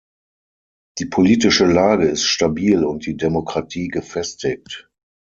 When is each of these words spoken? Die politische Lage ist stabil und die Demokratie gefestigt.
Die 0.97 1.05
politische 1.05 1.65
Lage 1.67 2.07
ist 2.07 2.23
stabil 2.23 2.83
und 2.85 3.05
die 3.05 3.17
Demokratie 3.17 3.87
gefestigt. 3.87 4.89